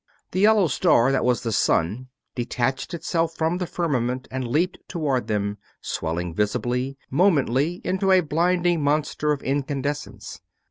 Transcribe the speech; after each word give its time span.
The 0.31 0.39
yellow 0.39 0.65
star 0.65 1.11
that 1.11 1.23
was 1.23 1.43
the 1.43 1.51
sun 1.51 2.07
detached 2.33 2.95
itself 2.95 3.35
from 3.35 3.59
the 3.59 3.67
firmament 3.67 4.27
and 4.31 4.47
leaped 4.47 4.79
toward 4.87 5.27
them, 5.27 5.59
swelling 5.79 6.33
visibly, 6.33 6.97
momently, 7.11 7.81
into 7.83 8.11
a 8.11 8.21
blinding 8.21 8.81
monster 8.83 9.31
of 9.31 9.43
incandescence. 9.43 10.41